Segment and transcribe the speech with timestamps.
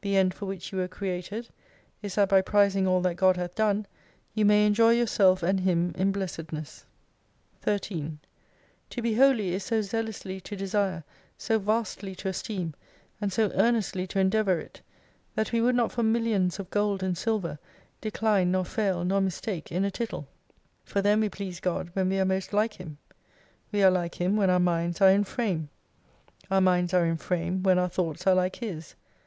[0.00, 1.50] The end for which you were created,
[2.00, 3.84] is that by prizing all that God hath done,
[4.34, 6.86] you may enjoy yourself and Him in Blessedness.
[7.60, 8.18] 13
[8.88, 11.04] To be Holy is so zealously to desire,
[11.36, 12.72] so vastly to esteem,
[13.20, 14.80] and so earnestly to endeavour it,
[15.34, 17.58] that we would not for millions of gold and silver,
[18.00, 20.26] decline, nor fail, nor mistake in a tittle.
[20.82, 22.96] For then we please God when we are most like Him.
[23.70, 25.68] "We are like Him when our minds are in frame.
[26.50, 28.94] Our minds are in frame when our thoughts are like His.